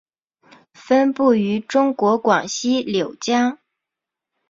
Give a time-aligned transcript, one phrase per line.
[0.73, 3.59] 分布于中国广西柳江。